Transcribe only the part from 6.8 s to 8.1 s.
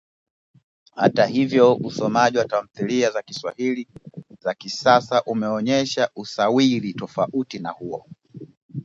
tofauti na huo